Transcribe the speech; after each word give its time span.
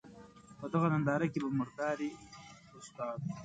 په 0.59 0.65
دغه 0.73 0.87
ننداره 0.93 1.27
کې 1.31 1.39
به 1.43 1.49
مداري 1.59 2.09
استاد. 2.79 3.19